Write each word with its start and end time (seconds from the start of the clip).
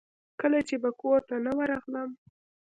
کله 0.41 0.59
چې 0.67 0.75
به 0.81 0.89
کورته 1.01 1.35
نه 1.45 1.51
ورغلم. 1.57 2.09